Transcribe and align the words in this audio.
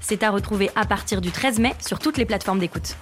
C'est 0.00 0.22
à 0.22 0.30
retrouver 0.30 0.70
à 0.74 0.84
partir 0.84 1.20
du 1.20 1.30
13 1.30 1.58
mai 1.58 1.74
sur 1.80 1.98
toutes 1.98 2.16
les 2.16 2.26
plateformes 2.26 2.58
d'écoute. 2.58 2.96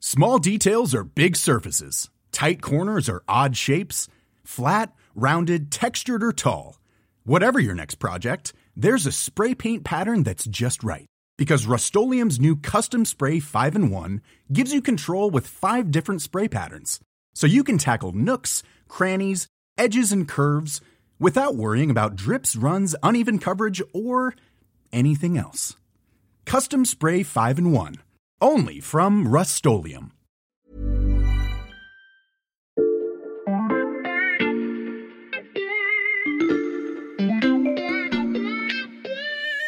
Small 0.00 0.38
details 0.38 0.94
are 0.94 1.04
big 1.04 1.36
surfaces. 1.36 2.08
Tight 2.32 2.62
corners 2.62 3.08
are 3.08 3.22
odd 3.28 3.56
shapes. 3.56 4.08
Flat, 4.44 4.92
rounded, 5.14 5.70
textured, 5.70 6.22
or 6.22 6.32
tall. 6.32 6.78
Whatever 7.24 7.58
your 7.58 7.74
next 7.74 7.96
project, 7.96 8.52
there's 8.76 9.06
a 9.06 9.12
spray 9.12 9.54
paint 9.54 9.84
pattern 9.84 10.22
that's 10.22 10.44
just 10.44 10.84
right. 10.84 11.06
Because 11.36 11.66
Rust 11.66 11.94
new 11.94 12.56
Custom 12.56 13.04
Spray 13.04 13.40
5 13.40 13.76
in 13.76 13.90
1 13.90 14.20
gives 14.52 14.72
you 14.72 14.80
control 14.80 15.28
with 15.28 15.46
five 15.46 15.90
different 15.90 16.22
spray 16.22 16.46
patterns. 16.48 17.00
So 17.34 17.46
you 17.46 17.64
can 17.64 17.76
tackle 17.76 18.12
nooks, 18.12 18.62
crannies, 18.88 19.48
edges, 19.76 20.12
and 20.12 20.28
curves 20.28 20.80
without 21.18 21.56
worrying 21.56 21.90
about 21.90 22.16
drips, 22.16 22.56
runs, 22.56 22.94
uneven 23.02 23.38
coverage, 23.38 23.82
or 23.92 24.34
anything 24.92 25.36
else. 25.38 25.76
Custom 26.44 26.84
Spray 26.84 27.22
5 27.22 27.58
in 27.58 27.72
1. 27.72 27.94
Only 28.40 28.80
from 28.80 29.26
Rust 29.26 29.64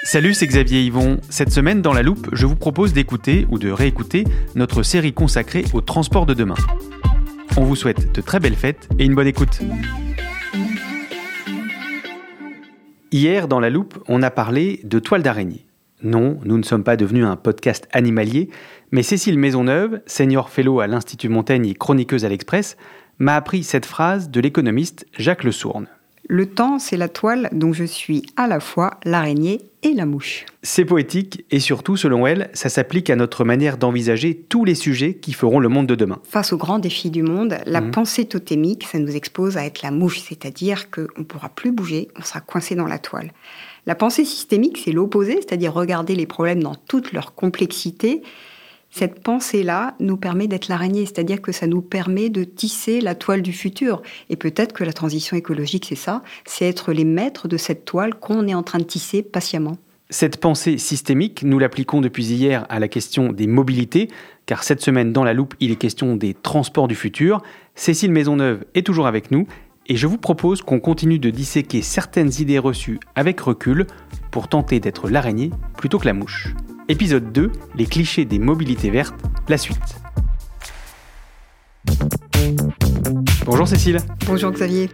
Salut, 0.05 0.33
c'est 0.33 0.47
Xavier 0.47 0.85
Yvon. 0.85 1.19
Cette 1.29 1.53
semaine, 1.53 1.83
dans 1.83 1.93
la 1.93 2.03
loupe, 2.03 2.29
je 2.33 2.47
vous 2.47 2.57
propose 2.57 2.95
d'écouter 2.95 3.47
ou 3.51 3.59
de 3.59 3.71
réécouter 3.71 4.25
notre 4.55 4.83
série 4.83 5.13
consacrée 5.13 5.67
au 5.75 5.83
transport 5.83 6.25
de 6.25 6.33
demain. 6.33 6.55
On 7.59 7.65
vous 7.65 7.77
souhaite 7.77 8.15
de 8.15 8.21
très 8.23 8.41
belles 8.41 8.57
fêtes 8.57 8.89
et 8.99 9.05
une 9.05 9.15
bonne 9.15 9.27
écoute. 9.27 9.61
Hier, 13.11 13.49
dans 13.49 13.59
la 13.59 13.71
loupe, 13.71 13.99
on 14.07 14.23
a 14.23 14.31
parlé 14.31 14.81
de 14.85 14.99
toile 14.99 15.23
d'araignée. 15.23 15.65
Non, 16.03 16.39
nous 16.45 16.59
ne 16.59 16.63
sommes 16.63 16.85
pas 16.85 16.99
devenus 16.99 17.25
un 17.25 17.37
podcast 17.37 17.89
animalier, 17.91 18.51
mais 18.91 19.03
Cécile 19.03 19.39
Maisonneuve, 19.39 20.03
senior 20.05 20.51
fellow 20.51 20.81
à 20.81 20.87
l'Institut 20.87 21.31
Montaigne 21.31 21.67
et 21.67 21.75
chroniqueuse 21.75 22.27
à 22.27 22.29
l'Express, 22.29 22.77
m'a 23.19 23.35
appris 23.35 23.65
cette 23.65 23.87
phrase 23.87 24.29
de 24.29 24.41
l'économiste 24.41 25.07
Jacques 25.17 25.45
Le 25.45 25.53
Sourne. 25.53 25.89
Le 26.27 26.47
temps, 26.47 26.79
c'est 26.79 26.97
la 26.97 27.09
toile 27.09 27.49
dont 27.53 27.73
je 27.73 27.85
suis 27.85 28.27
à 28.37 28.47
la 28.47 28.61
fois 28.61 28.99
l'araignée 29.05 29.61
et 29.83 29.93
la 29.93 30.07
mouche. 30.07 30.45
C'est 30.63 30.85
poétique 30.85 31.45
et 31.51 31.61
surtout, 31.61 31.97
selon 31.97 32.27
elle, 32.27 32.51
ça 32.53 32.69
s'applique 32.69 33.11
à 33.11 33.17
notre 33.17 33.45
manière 33.45 33.79
d'envisager 33.79 34.35
tous 34.35 34.65
les 34.65 34.75
sujets 34.75 35.15
qui 35.15 35.33
feront 35.33 35.61
le 35.61 35.69
monde 35.69 35.87
de 35.87 35.95
demain. 35.95 36.21
Face 36.25 36.53
aux 36.53 36.59
grands 36.59 36.79
défis 36.79 37.11
du 37.11 37.23
monde, 37.23 37.59
la 37.65 37.81
mhm. 37.81 37.93
pensée 37.93 38.25
totémique, 38.25 38.87
ça 38.91 38.99
nous 38.99 39.15
expose 39.15 39.57
à 39.57 39.65
être 39.65 39.83
la 39.83 39.91
mouche, 39.91 40.21
c'est-à-dire 40.21 40.91
qu'on 40.91 41.07
ne 41.19 41.25
pourra 41.25 41.49
plus 41.49 41.73
bouger, 41.73 42.09
on 42.19 42.23
sera 42.23 42.41
coincé 42.41 42.75
dans 42.75 42.87
la 42.87 42.99
toile. 42.99 43.33
La 43.87 43.95
pensée 43.95 44.25
systémique, 44.25 44.79
c'est 44.85 44.93
l'opposé, 44.93 45.37
c'est-à-dire 45.37 45.73
regarder 45.73 46.15
les 46.15 46.27
problèmes 46.27 46.63
dans 46.63 46.75
toute 46.75 47.13
leur 47.13 47.35
complexité 47.35 48.23
cette 48.91 49.23
pensée-là 49.23 49.95
nous 50.01 50.17
permet 50.17 50.47
d'être 50.47 50.69
l'araignée, 50.69 51.07
c'est-à-dire 51.07 51.43
que 51.43 51.53
ça 51.53 51.67
nous 51.67 51.83
permet 51.83 52.31
de 52.31 52.45
tisser 52.45 53.01
la 53.01 53.15
toile 53.15 53.43
du 53.43 53.53
futur. 53.53 54.03
Et 54.31 54.37
peut-être 54.37 54.73
que 54.73 54.85
la 54.85 54.93
transition 54.93 55.37
écologique, 55.37 55.87
c'est 55.89 55.95
ça, 55.95 56.23
c'est 56.45 56.67
être 56.67 56.93
les 56.93 57.05
maîtres 57.05 57.49
de 57.49 57.57
cette 57.57 57.85
toile 57.85 58.15
qu'on 58.15 58.47
est 58.49 58.55
en 58.55 58.63
train 58.63 58.79
de 58.79 58.85
tisser 58.85 59.23
patiemment. 59.23 59.77
Cette 60.11 60.39
pensée 60.39 60.79
systémique, 60.79 61.43
nous 61.43 61.59
l'appliquons 61.59 62.01
depuis 62.01 62.25
hier 62.25 62.65
à 62.71 62.79
la 62.79 62.89
question 62.89 63.31
des 63.31 63.47
mobilités, 63.47 64.09
car 64.47 64.65
cette 64.65 64.81
semaine 64.81 65.13
dans 65.13 65.23
la 65.23 65.35
loupe, 65.35 65.55
il 65.61 65.71
est 65.71 65.77
question 65.77 66.17
des 66.17 66.33
transports 66.33 66.89
du 66.89 66.95
futur. 66.95 67.43
Cécile 67.75 68.11
Maisonneuve 68.11 68.65
est 68.75 68.87
toujours 68.87 69.07
avec 69.07 69.31
nous, 69.31 69.47
et 69.87 69.97
je 69.97 70.07
vous 70.07 70.17
propose 70.17 70.63
qu'on 70.63 70.81
continue 70.81 71.19
de 71.19 71.29
disséquer 71.29 71.83
certaines 71.83 72.31
idées 72.39 72.59
reçues 72.59 73.01
avec 73.15 73.39
recul 73.41 73.87
pour 74.31 74.49
tenter 74.49 74.81
d'être 74.81 75.11
l'araignée 75.11 75.51
plutôt 75.77 75.99
que 75.99 76.07
la 76.07 76.15
mouche. 76.15 76.55
Épisode 76.91 77.33
2, 77.33 77.53
les 77.77 77.85
clichés 77.85 78.25
des 78.25 78.39
mobilités 78.39 78.89
vertes, 78.89 79.15
la 79.47 79.59
suite. 79.59 79.77
Bonjour 83.45 83.69
Cécile. 83.69 83.99
Bonjour 84.27 84.51
Xavier. 84.53 84.89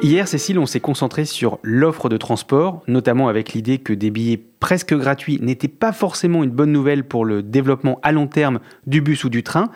Hier, 0.00 0.28
Cécile, 0.28 0.60
on 0.60 0.66
s'est 0.66 0.78
concentré 0.78 1.24
sur 1.24 1.58
l'offre 1.64 2.08
de 2.08 2.16
transport, 2.16 2.84
notamment 2.86 3.26
avec 3.26 3.52
l'idée 3.52 3.78
que 3.78 3.92
des 3.92 4.12
billets 4.12 4.40
presque 4.60 4.94
gratuits 4.94 5.40
n'étaient 5.42 5.66
pas 5.66 5.90
forcément 5.90 6.44
une 6.44 6.50
bonne 6.50 6.70
nouvelle 6.70 7.02
pour 7.02 7.24
le 7.24 7.42
développement 7.42 7.98
à 8.04 8.12
long 8.12 8.28
terme 8.28 8.60
du 8.86 9.00
bus 9.00 9.24
ou 9.24 9.28
du 9.28 9.42
train. 9.42 9.72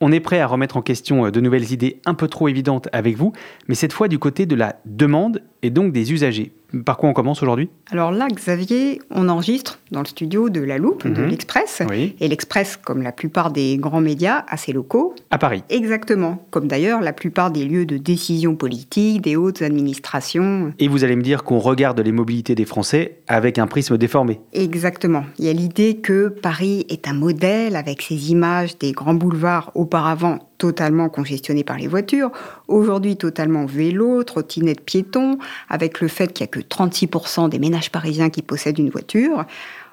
On 0.00 0.12
est 0.12 0.20
prêt 0.20 0.40
à 0.40 0.46
remettre 0.46 0.78
en 0.78 0.82
question 0.82 1.28
de 1.28 1.40
nouvelles 1.40 1.72
idées 1.72 2.00
un 2.06 2.14
peu 2.14 2.26
trop 2.26 2.48
évidentes 2.48 2.88
avec 2.92 3.18
vous, 3.18 3.32
mais 3.68 3.74
cette 3.74 3.92
fois 3.92 4.08
du 4.08 4.18
côté 4.18 4.46
de 4.46 4.54
la 4.54 4.76
demande 4.86 5.42
et 5.60 5.68
donc 5.68 5.92
des 5.92 6.10
usagers. 6.14 6.52
Par 6.82 6.96
quoi 6.96 7.08
on 7.08 7.12
commence 7.12 7.42
aujourd'hui? 7.42 7.68
Alors 7.90 8.10
là, 8.10 8.28
Xavier, 8.32 9.00
on 9.10 9.28
enregistre 9.28 9.78
dans 9.90 10.00
le 10.00 10.06
studio 10.06 10.48
de 10.50 10.60
La 10.60 10.78
Loupe, 10.78 11.06
de 11.06 11.22
mhm. 11.22 11.28
l'Express. 11.28 11.82
Et 12.20 12.28
l'Express, 12.28 12.76
comme 12.76 13.02
la 13.02 13.12
plupart 13.12 13.50
des 13.50 13.76
grands 13.76 14.00
médias, 14.00 14.44
a 14.48 14.56
ses 14.56 14.72
locaux. 14.72 15.14
À 15.30 15.38
Paris. 15.38 15.62
Exactement. 15.68 16.46
Comme 16.50 16.66
d'ailleurs 16.66 17.00
la 17.00 17.12
plupart 17.12 17.50
des 17.50 17.64
lieux 17.64 17.86
de 17.86 17.96
décision 17.96 18.56
politique, 18.56 19.22
des 19.22 19.36
hautes 19.36 19.62
administrations. 19.62 20.72
Et 20.78 20.88
vous 20.88 21.04
allez 21.04 21.16
me 21.16 21.22
dire 21.22 21.44
qu'on 21.44 21.58
regarde 21.58 22.00
les 22.00 22.12
mobilités 22.12 22.54
des 22.54 22.64
Français 22.64 23.18
avec 23.28 23.58
un 23.58 23.66
prisme 23.66 23.98
déformé. 23.98 24.40
Exactement. 24.52 25.24
Il 25.38 25.44
y 25.44 25.48
a 25.48 25.52
l'idée 25.52 25.96
que 25.96 26.28
Paris 26.28 26.86
est 26.88 27.08
un 27.08 27.14
modèle 27.14 27.76
avec 27.76 28.02
ses 28.02 28.30
images 28.30 28.78
des 28.78 28.92
grands 28.92 29.14
boulevards 29.14 29.70
auparavant 29.74 30.38
totalement 30.64 31.10
congestionné 31.10 31.62
par 31.62 31.76
les 31.76 31.86
voitures, 31.86 32.30
aujourd'hui 32.68 33.18
totalement 33.18 33.66
vélo, 33.66 34.24
trottinette 34.24 34.80
piéton, 34.80 35.36
avec 35.68 36.00
le 36.00 36.08
fait 36.08 36.32
qu'il 36.32 36.44
n'y 36.44 36.48
a 36.48 36.52
que 36.52 36.60
36% 36.60 37.50
des 37.50 37.58
ménages 37.58 37.90
parisiens 37.90 38.30
qui 38.30 38.40
possèdent 38.40 38.78
une 38.78 38.88
voiture. 38.88 39.44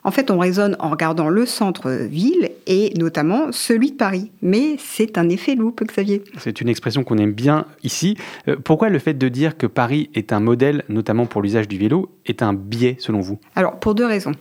En 0.05 0.11
fait, 0.11 0.31
on 0.31 0.39
raisonne 0.39 0.77
en 0.79 0.89
regardant 0.89 1.27
le 1.27 1.45
centre-ville 1.45 2.51
et 2.67 2.93
notamment 2.97 3.51
celui 3.51 3.91
de 3.91 3.97
Paris. 3.97 4.31
Mais 4.41 4.77
c'est 4.79 5.17
un 5.17 5.27
effet 5.27 5.55
loupe, 5.55 5.83
Xavier. 5.83 6.23
C'est 6.37 6.61
une 6.61 6.69
expression 6.69 7.03
qu'on 7.03 7.17
aime 7.17 7.33
bien 7.33 7.65
ici. 7.83 8.15
Euh, 8.47 8.55
pourquoi 8.55 8.87
le 8.87 8.97
fait 8.97 9.13
de 9.13 9.27
dire 9.27 9.57
que 9.57 9.67
Paris 9.67 10.09
est 10.15 10.31
un 10.31 10.39
modèle, 10.39 10.85
notamment 10.87 11.25
pour 11.25 11.41
l'usage 11.41 11.67
du 11.67 11.77
vélo, 11.77 12.09
est 12.25 12.41
un 12.43 12.53
biais 12.53 12.95
selon 12.97 13.19
vous? 13.19 13.39
Alors, 13.55 13.77
pour 13.77 13.93
deux 13.93 14.05
raisons. 14.05 14.31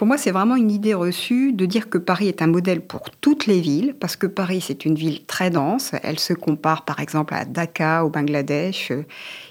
Pour 0.00 0.06
moi, 0.06 0.16
c'est 0.16 0.30
vraiment 0.30 0.56
une 0.56 0.70
idée 0.70 0.94
reçue 0.94 1.52
de 1.52 1.66
dire 1.66 1.90
que 1.90 1.98
Paris 1.98 2.26
est 2.26 2.40
un 2.40 2.46
modèle 2.46 2.80
pour 2.80 3.10
toutes 3.10 3.44
les 3.44 3.60
villes, 3.60 3.94
parce 4.00 4.16
que 4.16 4.26
Paris, 4.26 4.62
c'est 4.66 4.86
une 4.86 4.94
ville 4.94 5.26
très 5.26 5.50
dense. 5.50 5.92
Elle 6.02 6.18
se 6.18 6.32
compare, 6.32 6.86
par 6.86 7.00
exemple, 7.00 7.34
à 7.34 7.44
Dhaka, 7.44 8.06
au 8.06 8.08
Bangladesh. 8.08 8.92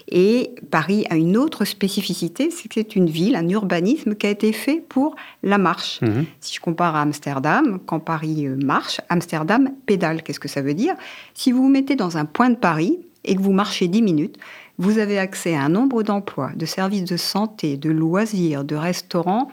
Et 0.08 0.50
Paris 0.72 1.06
a 1.08 1.14
une 1.14 1.36
autre 1.36 1.64
spécificité, 1.64 2.50
c'est 2.50 2.66
que 2.66 2.74
c'est 2.74 2.96
une 2.96 3.08
ville, 3.08 3.36
un 3.36 3.48
urbanisme 3.48 4.16
qui 4.16 4.26
a 4.26 4.30
été 4.30 4.50
fait 4.50 4.82
pour 4.88 5.14
la 5.44 5.56
marche. 5.56 6.00
Mhm. 6.00 6.26
Si 6.40 6.56
je 6.56 6.60
compare 6.60 6.96
à 6.96 7.02
Amsterdam, 7.02 7.78
quand 7.86 8.00
Paris 8.00 8.48
euh, 8.48 8.56
marche, 8.56 9.00
Amsterdam 9.08 9.70
pédale. 9.86 10.24
Qu'est-ce 10.24 10.40
que 10.40 10.48
ça 10.48 10.62
veut 10.62 10.74
dire? 10.74 10.96
Si 11.32 11.52
vous 11.52 11.62
vous 11.62 11.68
mettez 11.68 11.94
dans 11.94 12.16
un 12.16 12.24
point 12.24 12.50
de 12.50 12.56
Paris 12.56 12.98
et 13.22 13.36
que 13.36 13.40
vous 13.40 13.52
marchez 13.52 13.86
10 13.86 14.02
minutes, 14.02 14.36
vous 14.78 14.98
avez 14.98 15.20
accès 15.20 15.54
à 15.54 15.62
un 15.62 15.68
nombre 15.68 16.02
d'emplois, 16.02 16.50
de 16.56 16.66
services 16.66 17.04
de 17.04 17.16
santé, 17.16 17.76
de 17.76 17.90
loisirs, 17.90 18.64
de 18.64 18.74
restaurants 18.74 19.48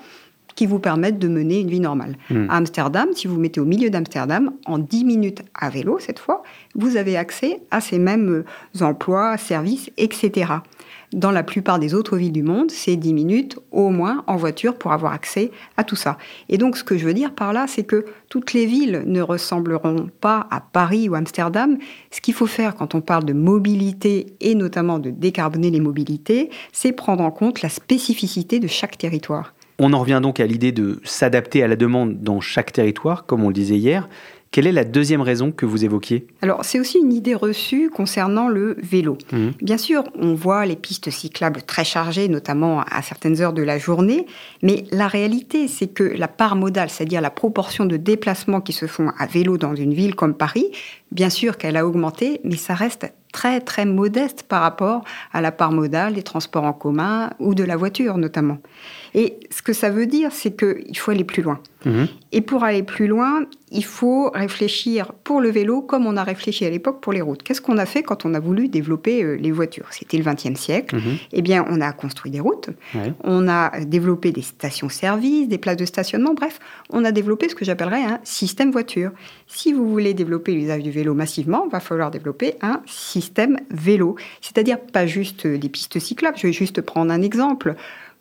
qui 0.57 0.65
vous 0.65 0.80
permettent 0.80 1.19
de 1.19 1.30
mener 1.30 1.62
une 1.62 1.69
vie 1.69 1.80
normale. 1.80 2.18
Hmm. 2.30 2.50
À 2.50 2.57
Amsterdam, 2.57 3.09
si 3.13 3.27
vous 3.27 3.36
vous 3.36 3.39
mettez 3.39 3.62
au 3.62 3.65
milieu 3.65 3.89
d'Amsterdam, 3.89 4.51
en 4.65 4.80
10 4.80 5.06
minutes 5.06 5.44
à 5.54 5.69
vélo 5.69 6.00
cette 6.00 6.19
fois, 6.19 6.44
vous 6.75 6.98
avez 6.98 7.15
accès 7.15 7.62
à 7.71 7.80
ces 7.80 8.00
mêmes 8.00 8.44
euh, 8.75 8.83
emplois, 8.83 9.38
services, 9.38 9.92
etc. 9.98 10.56
Dans 11.13 11.31
la 11.31 11.44
plupart 11.44 11.80
des 11.80 11.94
autres 11.94 12.18
villes 12.18 12.33
du 12.33 12.44
monde, 12.44 12.71
c'est 12.71 12.95
10 12.95 13.13
minutes 13.13 13.59
au 13.71 13.92
moins 13.92 14.24
en 14.25 14.36
voiture 14.36 14.75
pour 14.77 14.92
avoir 14.92 15.13
accès 15.13 15.51
à 15.77 15.83
tout 15.83 15.95
ça. 15.95 16.18
Et 16.50 16.57
donc 16.57 16.75
ce 16.75 16.83
que 16.83 16.98
je 16.98 17.06
veux 17.06 17.13
dire 17.13 17.33
par 17.33 17.54
là, 17.54 17.65
c'est 17.68 17.83
que 17.83 18.06
toutes 18.27 18.54
les 18.54 18.65
villes 18.65 19.04
ne 19.06 19.21
ressembleront 19.21 20.09
pas 20.19 20.48
à 20.50 20.59
Paris 20.59 21.07
ou 21.07 21.13
Amsterdam. 21.15 21.77
Ce 22.09 22.19
qu'il 22.19 22.33
faut 22.33 22.48
faire 22.48 22.75
quand 22.75 22.95
on 22.95 23.01
parle 23.01 23.25
de 23.25 23.33
mobilité 23.33 24.33
et 24.42 24.56
notamment 24.56 24.98
de 24.98 25.12
décarboner 25.12 25.69
les 25.69 25.80
mobilités, 25.80 26.50
c'est 26.74 26.92
prendre 26.94 27.24
en 27.24 27.31
compte 27.31 27.62
la 27.62 27.69
spécificité 27.69 28.59
de 28.59 28.68
chaque 28.68 28.98
territoire. 28.98 29.54
On 29.80 29.94
en 29.94 30.00
revient 30.00 30.20
donc 30.22 30.40
à 30.40 30.48
l'idée 30.48 30.72
de 30.72 31.00
s'adapter 31.04 31.64
à 31.64 31.68
la 31.68 31.76
demande 31.76 32.22
dans 32.22 32.42
chaque 32.42 32.74
territoire, 32.74 33.26
comme 33.26 33.44
on 33.44 33.50
le 33.50 33.54
disait 33.54 33.78
hier. 33.78 34.10
Quelle 34.50 34.66
est 34.66 34.72
la 34.72 34.86
deuxième 34.86 35.22
raison 35.22 35.52
que 35.52 35.66
vous 35.66 35.84
évoquiez? 35.84 36.26
Alors, 36.42 36.64
c'est 36.64 36.80
aussi 36.80 36.98
une 37.00 37.14
idée 37.14 37.36
reçue 37.36 37.90
concernant 37.90 38.48
le 38.48 38.78
vélo. 38.82 39.18
Mhm. 39.32 39.52
Bien 39.62 39.78
sûr, 39.78 40.04
on 40.20 40.34
voit 40.34 40.66
les 40.66 40.76
pistes 40.76 41.12
cyclables 41.12 41.62
très 41.62 41.84
chargées, 41.84 42.28
notamment 42.28 42.82
à 42.82 43.02
certaines 43.02 43.42
heures 43.42 43.54
de 43.54 43.62
la 43.62 43.78
journée, 43.78 44.26
mais 44.64 44.86
la 44.92 45.08
réalité, 45.08 45.68
c'est 45.68 45.88
que 45.88 46.04
la 46.04 46.28
part 46.28 46.56
modale, 46.56 46.90
c'est-à-dire 46.90 47.22
la 47.22 47.30
proportion 47.30 47.86
de 47.86 47.98
déplacements 47.98 48.62
qui 48.62 48.74
se 48.74 48.88
font 48.88 49.12
à 49.20 49.26
vélo 49.28 49.58
dans 49.58 49.76
une 49.76 49.94
ville 49.94 50.16
comme 50.16 50.34
Paris, 50.34 50.72
bien 51.12 51.30
sûr 51.30 51.58
qu'elle 51.58 51.78
a 51.78 51.86
augmenté, 51.86 52.40
mais 52.44 52.56
ça 52.56 52.74
reste 52.74 53.12
très 53.32 53.60
très 53.60 53.86
modeste 53.86 54.44
par 54.48 54.62
rapport 54.62 55.04
à 55.34 55.42
la 55.42 55.52
part 55.52 55.72
modale 55.72 56.14
des 56.14 56.24
transports 56.24 56.64
en 56.64 56.74
commun 56.74 57.30
ou 57.40 57.54
de 57.54 57.64
la 57.64 57.76
voiture 57.76 58.18
notamment. 58.18 58.58
Et 59.13 59.38
ce 59.51 59.62
que 59.62 59.74
ça 59.74 59.89
veut 59.89 60.06
dire, 60.06 60.31
c'est 60.31 60.56
qu'il 60.57 60.98
faut 60.98 61.12
aller 61.12 61.24
plus 61.24 61.44
loin. 61.44 61.59
Mhm. 61.86 62.07
Et 62.31 62.42
pour 62.42 62.63
aller 62.63 62.83
plus 62.83 63.07
loin, 63.07 63.45
il 63.71 63.86
faut 63.86 64.30
réfléchir 64.31 65.13
pour 65.24 65.39
le 65.42 65.50
vélo 65.50 65.81
comme 65.81 66.06
on 66.07 66.18
a 66.18 66.24
réfléchi 66.24 66.65
à 66.65 66.69
l'époque 66.69 67.01
pour 67.01 67.13
les 67.13 67.21
routes. 67.21 67.44
Qu'est-ce 67.44 67.62
qu'on 67.62 67.77
a 67.77 67.86
fait 67.86 68.01
quand 68.04 68.25
on 68.25 68.33
a 68.33 68.39
voulu 68.39 68.68
développer 68.68 69.24
euh, 69.24 69.36
les 69.36 69.51
voitures? 69.51 69.86
C'était 69.92 70.18
le 70.18 70.24
XXe 70.24 70.59
siècle. 70.59 70.95
Mhm. 70.95 71.18
Eh 71.33 71.42
bien, 71.42 71.65
on 71.69 71.80
a 71.81 71.92
construit 71.94 72.31
des 72.31 72.39
routes, 72.39 72.69
Ouais. 72.95 73.13
on 73.24 73.48
a 73.48 73.80
développé 73.86 74.31
des 74.31 74.42
stations-service, 74.42 75.48
des 75.48 75.57
places 75.57 75.77
de 75.77 75.86
stationnement, 75.86 76.33
bref, 76.33 76.59
on 76.89 77.06
a 77.06 77.12
développé 77.12 77.48
ce 77.50 77.56
que 77.56 77.63
j'appellerais 77.65 78.04
un 78.04 78.19
système 78.24 78.71
voiture. 78.71 79.12
Si 79.48 79.71
vous 79.71 79.88
voulez 79.89 80.13
développer 80.13 80.54
l'usage 80.54 80.83
du 80.83 80.92
vélo 80.92 81.13
massivement, 81.13 81.63
il 81.68 81.71
va 81.71 81.80
falloir 81.80 82.12
développer 82.12 82.56
un 82.62 82.81
système 82.86 83.57
vélo. 83.71 84.15
C'est-à-dire 84.42 84.80
pas 84.80 85.06
juste 85.06 85.45
des 85.48 85.69
pistes 85.69 86.00
cyclables. 86.00 86.38
Je 86.38 86.48
vais 86.48 86.54
juste 86.54 86.81
prendre 86.81 87.12
un 87.12 87.21
exemple. 87.21 87.75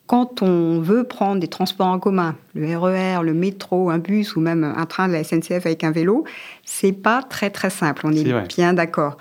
Quand 0.06 0.43
on 0.43 0.81
veut 0.81 1.05
prendre 1.05 1.41
des 1.41 1.49
transports 1.49 1.88
en 1.88 1.99
commun, 1.99 2.37
le 2.55 2.76
RER, 2.76 3.25
le 3.25 3.35
métro, 3.35 3.91
un 3.91 3.99
bus 3.99 4.37
ou 4.37 4.41
même 4.41 4.62
un 4.62 4.87
train 4.87 5.08
de 5.08 5.12
la 5.12 5.25
SNCF 5.25 5.67
avec 5.67 5.82
un 5.82 5.91
vélo, 5.91 6.25
c'est 6.64 6.93
pas 6.93 7.23
très 7.23 7.50
très 7.50 7.70
simple. 7.70 8.03
On 8.05 8.12
est, 8.12 8.47
bien 8.47 8.73
d'accord. 8.73 9.17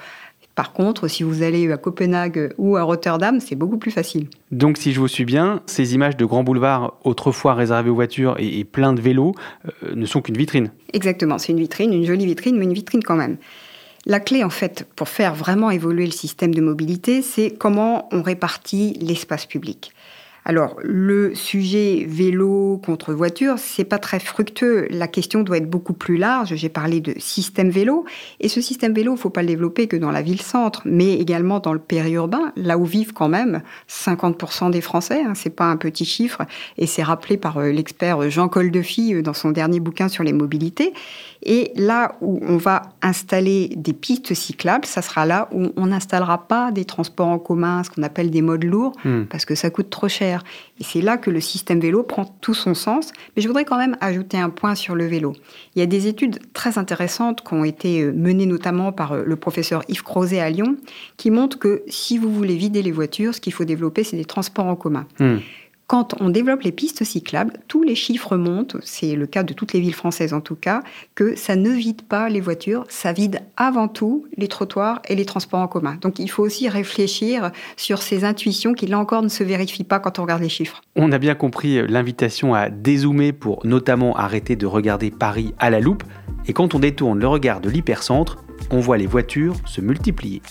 Par 0.54 0.72
contre, 0.72 1.08
si 1.08 1.24
vous 1.24 1.42
allez 1.42 1.70
à 1.72 1.78
Copenhague 1.78 2.54
ou 2.58 2.78
à 2.78 2.84
Rotterdam, 2.84 3.40
c'est 3.40 3.56
beaucoup 3.56 3.78
plus 3.78 3.92
facile. 3.92 4.28
Donc, 4.52 4.78
si 4.78 4.94
je 4.94 5.00
vous 5.00 5.08
suis 5.08 5.26
bien, 5.26 5.62
ces 5.66 5.96
images 5.96 6.16
de 6.16 6.24
grands 6.24 6.44
boulevards 6.44 6.94
autrefois 7.04 7.56
réservés 7.56 7.90
aux 7.90 7.96
voitures 7.96 8.36
et, 8.40 8.60
et 8.60 8.64
pleins 8.64 8.94
de 8.94 9.02
vélos 9.02 9.34
euh, 9.66 9.96
ne 9.96 10.06
sont 10.06 10.22
qu'une 10.22 10.38
vitrine. 10.38 10.72
Exactement, 10.94 11.40
c'est 11.40 11.52
une 11.52 11.60
vitrine, 11.60 11.92
une 11.94 12.06
jolie 12.06 12.26
vitrine, 12.26 12.58
mais 12.58 12.64
une 12.64 12.74
vitrine 12.74 13.04
quand 13.04 13.18
même. 13.18 13.38
La 14.06 14.20
clé, 14.20 14.44
en 14.44 14.52
fait, 14.52 14.88
pour 14.96 15.10
faire 15.10 15.34
vraiment 15.34 15.72
évoluer 15.72 16.06
le 16.06 16.12
système 16.12 16.54
de 16.54 16.62
mobilité, 16.62 17.24
c'est 17.24 17.50
comment 17.50 18.08
on 18.12 18.22
répartit 18.22 18.98
l'espace 19.02 19.48
public. 19.48 19.95
Alors, 20.48 20.76
le 20.84 21.34
sujet 21.34 22.06
vélo 22.08 22.80
contre 22.86 23.14
voiture, 23.14 23.56
c'est 23.58 23.84
pas 23.84 23.98
très 23.98 24.20
fructueux. 24.20 24.88
La 24.92 25.08
question 25.08 25.42
doit 25.42 25.58
être 25.58 25.70
beaucoup 25.70 25.94
plus 25.94 26.18
large. 26.18 26.54
J'ai 26.54 26.70
parlé 26.70 27.02
de 27.02 27.16
système 27.18 27.72
vélo. 27.72 28.06
Et 28.40 28.48
ce 28.48 28.62
système 28.62 28.94
vélo, 28.94 29.16
faut 29.16 29.32
pas 29.32 29.42
le 29.42 29.48
développer 29.48 29.88
que 29.88 29.98
dans 29.98 30.12
la 30.12 30.22
ville-centre, 30.22 30.84
mais 30.86 31.16
également 31.16 31.60
dans 31.60 31.74
le 31.74 31.80
périurbain, 31.80 32.54
là 32.56 32.78
où 32.78 32.86
vivent 32.86 33.14
quand 33.14 33.28
même 33.28 33.64
50% 33.90 34.70
des 34.70 34.82
Français. 34.82 35.24
Hein, 35.24 35.34
c'est 35.34 35.50
pas 35.50 35.66
un 35.66 35.78
petit 35.78 36.06
chiffre. 36.06 36.44
Et 36.78 36.86
c'est 36.86 37.02
rappelé 37.02 37.38
par 37.38 37.58
euh, 37.58 37.72
l'expert 37.72 38.30
Jean 38.30 38.48
Coldefy 38.48 39.16
euh, 39.16 39.22
dans 39.24 39.34
son 39.34 39.50
dernier 39.50 39.80
bouquin 39.80 40.10
sur 40.10 40.24
les 40.24 40.34
mobilités. 40.34 40.94
Et 41.46 41.72
là 41.76 42.16
où 42.22 42.40
on 42.42 42.58
va 42.58 42.82
installer 43.02 43.70
des 43.76 43.94
pistes 43.94 44.34
cyclables, 44.34 44.86
ça 44.86 45.02
sera 45.02 45.26
là 45.26 45.48
où 45.52 45.68
on 45.78 45.88
n'installera 45.88 46.48
pas 46.48 46.72
des 46.72 46.86
transports 46.86 47.28
en 47.28 47.40
commun, 47.40 47.84
ce 47.84 47.90
qu'on 47.92 48.04
appelle 48.04 48.32
des 48.32 48.42
modes 48.42 48.64
lourds, 48.64 48.94
Hmm. 49.06 49.26
parce 49.26 49.46
que 49.46 49.54
ça 49.56 49.70
coûte 49.70 49.90
trop 49.90 50.08
cher. 50.08 50.44
Et 50.80 50.84
c'est 50.84 51.02
là 51.02 51.18
que 51.18 51.30
le 51.30 51.40
système 51.40 51.80
vélo 51.80 52.04
prend 52.04 52.26
tout 52.42 52.54
son 52.54 52.74
sens. 52.74 53.12
Mais 53.36 53.42
je 53.42 53.48
voudrais 53.48 53.66
quand 53.66 53.78
même 53.78 53.98
ajouter 54.02 54.38
un 54.38 54.50
point 54.50 54.74
sur 54.76 54.96
le 54.96 55.06
vélo. 55.06 55.34
Il 55.76 55.80
y 55.80 55.82
a 55.84 55.86
des 55.86 56.08
études 56.08 56.40
très 56.54 56.78
intéressantes 56.78 57.48
qui 57.48 57.54
ont 57.54 57.64
été 57.64 58.02
euh, 58.02 58.12
menées 58.12 58.46
notamment 58.48 58.92
par 58.92 59.12
euh, 59.12 59.24
le 59.26 59.36
professeur 59.36 59.84
Yves 59.88 60.04
Crozet 60.04 60.40
à 60.40 60.50
Lyon, 60.50 60.78
qui 61.18 61.30
montrent 61.30 61.60
que 61.60 61.84
si 61.88 62.18
vous 62.18 62.32
voulez 62.34 62.56
vider 62.56 62.82
les 62.82 62.92
voitures, 62.92 63.36
ce 63.36 63.42
qu'il 63.42 63.54
faut 63.54 63.66
développer, 63.66 64.04
c'est 64.04 64.18
des 64.18 64.26
transports 64.26 64.66
en 64.66 64.76
commun. 64.76 65.06
Hmm. 65.20 65.38
Quand 65.88 66.16
on 66.20 66.30
développe 66.30 66.64
les 66.64 66.72
pistes 66.72 67.04
cyclables, 67.04 67.54
tous 67.68 67.84
les 67.84 67.94
chiffres 67.94 68.38
montent, 68.38 68.78
c'est 68.84 69.16
le 69.16 69.28
cas 69.28 69.44
de 69.44 69.54
toutes 69.54 69.74
les 69.74 69.80
villes 69.80 69.94
françaises 69.94 70.34
en 70.34 70.42
tout 70.42 70.56
cas, 70.56 70.82
que 71.14 71.36
ça 71.36 71.56
ne 71.56 71.70
vide 71.70 72.02
pas 72.02 72.28
les 72.28 72.42
voitures, 72.42 72.86
ça 72.90 73.14
vide 73.14 73.42
avant 73.56 73.88
tout 73.88 74.26
les 74.36 74.48
trottoirs 74.48 75.04
et 75.08 75.16
les 75.16 75.26
transports 75.26 75.60
en 75.60 75.68
commun. 75.68 75.98
Donc 76.02 76.18
il 76.18 76.28
faut 76.28 76.42
aussi 76.42 76.68
réfléchir 76.70 77.52
sur 77.78 78.02
ces 78.02 78.24
intuitions 78.24 78.74
qui 78.74 78.88
là 78.88 78.98
encore 78.98 79.22
ne 79.22 79.28
se 79.28 79.44
vérifient 79.44 79.84
pas 79.84 80.00
quand 80.00 80.18
on 80.18 80.24
regarde 80.24 80.42
les 80.42 80.50
chiffres. 80.50 80.82
On 80.96 81.12
a 81.12 81.20
bien 81.20 81.36
compris 81.36 81.78
euh, 81.78 81.86
l'invitation 81.88 82.56
à 82.56 82.72
dézoomer 82.72 83.32
pour 83.32 83.64
notamment 83.64 84.16
arrêter 84.16 84.56
de 84.56 84.66
regarder 84.66 85.12
Paris 85.12 85.54
à 85.60 85.70
la 85.70 85.80
loupe. 85.80 86.04
Et 86.48 86.54
quand 86.54 86.74
on 86.74 86.80
détourne 86.80 87.20
le 87.20 87.28
regard 87.28 87.62
de 87.62 87.70
l'hypercentre, 87.70 88.44
on 88.72 88.80
voit 88.80 88.98
les 88.98 89.08
voitures 89.08 89.56
se 89.66 89.82
multiplier. 89.82 90.42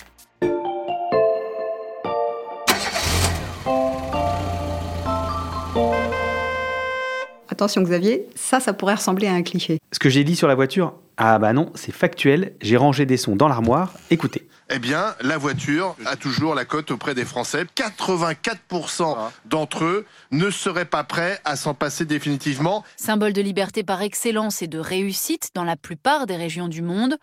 Attention 7.54 7.82
Xavier, 7.82 8.26
ça, 8.34 8.58
ça 8.58 8.72
pourrait 8.72 8.96
ressembler 8.96 9.28
à 9.28 9.32
un 9.32 9.44
cliché. 9.44 9.78
Ce 9.92 10.00
que 10.00 10.08
j'ai 10.08 10.24
dit 10.24 10.34
sur 10.34 10.48
la 10.48 10.56
voiture, 10.56 10.94
ah 11.16 11.38
bah 11.38 11.52
non, 11.52 11.70
c'est 11.76 11.92
factuel. 11.92 12.56
J'ai 12.60 12.76
rangé 12.76 13.06
des 13.06 13.16
sons 13.16 13.36
dans 13.36 13.46
l'armoire. 13.46 13.94
Écoutez. 14.10 14.48
Eh 14.70 14.80
bien, 14.80 15.14
la 15.20 15.38
voiture 15.38 15.94
a 16.04 16.16
toujours 16.16 16.56
la 16.56 16.64
cote 16.64 16.90
auprès 16.90 17.14
des 17.14 17.24
Français. 17.24 17.64
84% 17.76 19.16
d'entre 19.44 19.84
eux 19.84 20.04
ne 20.32 20.50
seraient 20.50 20.84
pas 20.84 21.04
prêts 21.04 21.38
à 21.44 21.54
s'en 21.54 21.74
passer 21.74 22.04
définitivement. 22.04 22.82
Symbole 22.96 23.32
de 23.32 23.40
liberté 23.40 23.84
par 23.84 24.02
excellence 24.02 24.60
et 24.60 24.66
de 24.66 24.80
réussite 24.80 25.50
dans 25.54 25.62
la 25.62 25.76
plupart 25.76 26.26
des 26.26 26.34
régions 26.34 26.66
du 26.66 26.82
monde, 26.82 27.18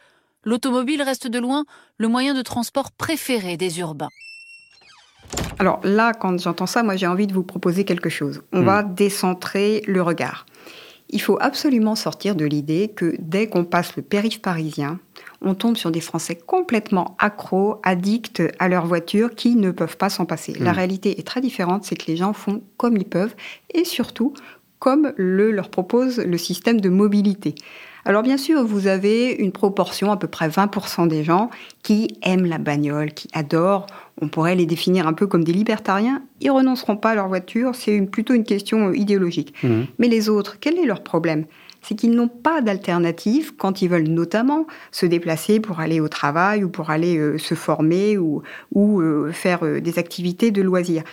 l'automobile 0.46 1.02
reste 1.02 1.28
de 1.28 1.40
loin 1.40 1.66
le 1.98 2.08
moyen 2.08 2.34
de 2.34 2.42
transport 2.42 2.94
préféré 2.94 3.58
des 3.58 3.80
urbains. 3.80 4.08
Alors 5.60 5.80
là, 5.84 6.14
quand 6.14 6.40
j'entends 6.40 6.66
ça, 6.66 6.84
moi 6.84 6.96
j'ai 6.96 7.08
envie 7.08 7.28
de 7.28 7.34
vous 7.34 7.44
proposer 7.44 7.84
quelque 7.86 8.10
chose. 8.10 8.42
On 8.52 8.62
Hmm. 8.62 8.66
va 8.66 8.84
décentrer 8.84 9.84
le 9.88 10.02
regard. 10.02 10.46
Il 11.14 11.22
faut 11.22 11.38
absolument 11.42 11.96
sortir 11.96 12.36
de 12.36 12.46
l'idée 12.46 12.88
que 12.96 13.16
dès 13.20 13.48
qu'on 13.48 13.66
passe 13.66 13.98
le 13.98 14.02
périph' 14.02 14.42
parisien, 14.42 14.98
on 15.42 15.56
tombe 15.56 15.76
sur 15.76 15.92
des 15.92 16.00
Français 16.00 16.36
complètement 16.36 17.18
accros, 17.20 17.82
addicts 17.84 18.42
à 18.60 18.70
leur 18.70 18.86
voiture, 18.86 19.36
qui 19.36 19.56
ne 19.58 19.72
peuvent 19.72 19.98
pas 19.98 20.10
s'en 20.10 20.26
passer. 20.26 20.54
La 20.58 20.72
Mm. 20.72 20.76
réalité 20.76 21.20
est 21.20 21.28
très 21.28 21.42
différente, 21.42 21.84
c'est 21.84 21.96
que 21.98 22.06
les 22.08 22.16
gens 22.16 22.32
font 22.32 22.62
comme 22.78 22.96
ils 22.96 23.04
peuvent, 23.06 23.36
et 23.74 23.84
surtout 23.84 24.34
comme 24.82 25.14
le 25.16 25.52
leur 25.52 25.70
propose 25.70 26.18
le 26.18 26.38
système 26.40 26.82
de 26.82 26.90
mobilité. 26.90 27.54
Alors 28.04 28.24
bien 28.24 28.38
sûr, 28.38 28.66
vous 28.66 28.88
avez 28.88 29.30
une 29.32 29.52
proportion, 29.52 30.12
à 30.12 30.18
peu 30.18 30.26
près 30.28 30.50
20% 30.50 31.06
des 31.08 31.24
gens, 31.24 31.52
qui 31.84 32.18
aiment 32.24 32.48
la 32.48 32.58
bagnole, 32.58 33.14
qui 33.14 33.28
adorent. 33.32 33.86
On 34.24 34.28
pourrait 34.28 34.56
les 34.56 34.66
définir 34.66 35.06
un 35.08 35.14
peu 35.14 35.28
comme 35.28 35.44
des 35.44 35.54
libertariens. 35.54 36.24
Ils 36.40 36.50
renonceront 36.50 36.98
pas 36.98 37.12
à 37.12 37.16
leur 37.16 37.28
voiture, 37.28 37.76
c'est 37.76 37.96
une- 37.96 38.10
plutôt 38.10 38.34
une 38.34 38.44
question 38.44 38.92
idéologique. 38.92 39.54
Mhm. 39.64 39.86
Mais 40.00 40.08
les 40.08 40.30
autres, 40.30 40.58
quel 40.60 40.80
est 40.80 40.86
leur 40.88 41.04
problème? 41.04 41.46
C'est 41.84 41.94
qu'ils 41.94 42.12
n'ont 42.16 42.28
pas 42.28 42.62
d'alternative 42.62 43.54
quand 43.56 43.84
ils 43.84 43.88
veulent 43.90 44.08
notamment 44.10 44.66
se 44.92 45.06
déplacer 45.06 45.60
pour 45.60 45.80
aller 45.80 46.00
au 46.00 46.08
travail 46.08 46.64
ou 46.64 46.70
pour 46.70 46.90
aller 46.90 47.18
euh, 47.18 47.38
se 47.38 47.54
former 47.54 48.18
ou, 48.18 48.42
ou 48.74 49.00
euh, 49.02 49.32
faire 49.32 49.60
euh, 49.64 49.80
des 49.80 50.00
activités 50.00 50.50
de 50.50 50.64
loisirs. 50.64 51.04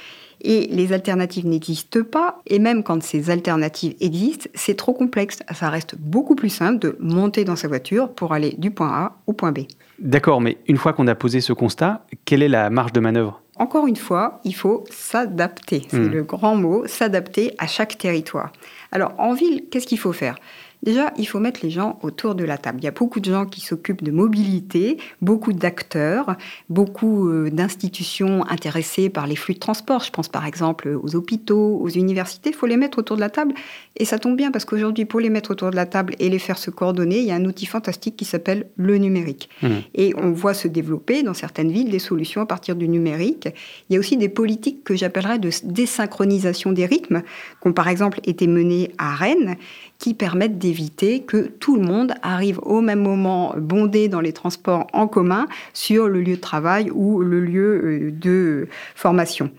Et 0.40 0.66
les 0.70 0.92
alternatives 0.92 1.46
n'existent 1.46 2.02
pas, 2.04 2.40
et 2.46 2.58
même 2.58 2.82
quand 2.84 3.02
ces 3.02 3.30
alternatives 3.30 3.94
existent, 4.00 4.48
c'est 4.54 4.76
trop 4.76 4.92
complexe. 4.92 5.40
Ça 5.52 5.68
reste 5.68 5.96
beaucoup 5.98 6.36
plus 6.36 6.48
simple 6.50 6.78
de 6.78 6.96
monter 7.00 7.44
dans 7.44 7.56
sa 7.56 7.66
voiture 7.68 8.08
pour 8.12 8.32
aller 8.32 8.54
du 8.58 8.70
point 8.70 8.88
A 8.88 9.16
au 9.26 9.32
point 9.32 9.50
B. 9.52 9.60
D'accord, 9.98 10.40
mais 10.40 10.58
une 10.68 10.76
fois 10.76 10.92
qu'on 10.92 11.08
a 11.08 11.14
posé 11.16 11.40
ce 11.40 11.52
constat, 11.52 12.06
quelle 12.24 12.42
est 12.42 12.48
la 12.48 12.70
marge 12.70 12.92
de 12.92 13.00
manœuvre? 13.00 13.42
Encore 13.56 13.88
une 13.88 13.96
fois, 13.96 14.40
il 14.44 14.54
faut 14.54 14.84
s'adapter. 14.88 15.82
C'est 15.88 15.98
Hmm. 15.98 16.12
le 16.12 16.22
grand 16.22 16.54
mot, 16.54 16.86
s'adapter 16.86 17.54
à 17.58 17.66
chaque 17.66 17.98
territoire. 17.98 18.52
Alors, 18.92 19.14
en 19.18 19.34
ville, 19.34 19.64
qu'est-ce 19.70 19.88
qu'il 19.88 19.98
faut 19.98 20.12
faire? 20.12 20.36
Déjà, 20.82 21.12
il 21.18 21.26
faut 21.26 21.40
mettre 21.40 21.60
les 21.62 21.70
gens 21.70 21.98
autour 22.02 22.34
de 22.34 22.44
la 22.44 22.56
table. 22.56 22.78
Il 22.80 22.84
y 22.84 22.88
a 22.88 22.92
beaucoup 22.92 23.20
de 23.20 23.30
gens 23.30 23.46
qui 23.46 23.60
s'occupent 23.60 24.02
de 24.02 24.12
mobilité, 24.12 24.98
beaucoup 25.20 25.52
d'acteurs, 25.52 26.36
beaucoup 26.68 27.28
euh, 27.28 27.50
d'institutions 27.50 28.44
intéressées 28.48 29.08
par 29.08 29.26
les 29.26 29.36
flux 29.36 29.54
de 29.54 29.58
transport. 29.58 30.04
Je 30.04 30.10
pense 30.10 30.28
par 30.28 30.46
exemple 30.46 30.96
aux 31.02 31.16
hôpitaux, 31.16 31.78
aux 31.80 31.88
universités. 31.88 32.50
Il 32.50 32.54
faut 32.54 32.66
les 32.66 32.76
mettre 32.76 32.98
autour 32.98 33.16
de 33.16 33.20
la 33.20 33.30
table. 33.30 33.54
Et 33.98 34.04
ça 34.04 34.18
tombe 34.18 34.36
bien 34.36 34.50
parce 34.50 34.64
qu'aujourd'hui, 34.64 35.04
pour 35.04 35.20
les 35.20 35.28
mettre 35.28 35.50
autour 35.50 35.70
de 35.70 35.76
la 35.76 35.86
table 35.86 36.14
et 36.18 36.28
les 36.28 36.38
faire 36.38 36.56
se 36.56 36.70
coordonner, 36.70 37.18
il 37.18 37.24
y 37.24 37.32
a 37.32 37.34
un 37.34 37.44
outil 37.44 37.66
fantastique 37.66 38.16
qui 38.16 38.24
s'appelle 38.24 38.66
le 38.76 38.96
numérique. 38.96 39.50
Mhm. 39.62 39.82
Et 39.94 40.14
on 40.16 40.30
voit 40.30 40.54
se 40.54 40.68
développer 40.68 41.22
dans 41.22 41.34
certaines 41.34 41.72
villes 41.72 41.90
des 41.90 41.98
solutions 41.98 42.40
à 42.40 42.46
partir 42.46 42.76
du 42.76 42.88
numérique. 42.88 43.48
Il 43.88 43.94
y 43.94 43.96
a 43.96 44.00
aussi 44.00 44.16
des 44.16 44.28
politiques 44.28 44.84
que 44.84 44.94
j'appellerais 44.94 45.38
de 45.38 45.50
désynchronisation 45.64 46.72
des 46.72 46.86
rythmes, 46.86 47.22
qui 47.60 47.68
ont 47.68 47.72
par 47.72 47.88
exemple 47.88 48.20
été 48.24 48.46
menées 48.46 48.92
à 48.98 49.14
Rennes, 49.14 49.56
qui 49.98 50.14
permettent 50.14 50.58
d'éviter 50.58 51.22
que 51.22 51.48
tout 51.58 51.76
le 51.76 51.82
monde 51.82 52.14
arrive 52.22 52.60
au 52.62 52.80
même 52.80 53.00
moment 53.00 53.54
bondé 53.56 54.08
dans 54.08 54.20
les 54.20 54.32
transports 54.32 54.86
en 54.92 55.08
commun 55.08 55.48
sur 55.74 56.08
le 56.08 56.20
lieu 56.20 56.36
de 56.36 56.40
travail 56.40 56.90
ou 56.92 57.20
le 57.20 57.40
lieu 57.40 57.82
euh, 57.84 58.10
de 58.12 58.68
formation. 58.94 59.50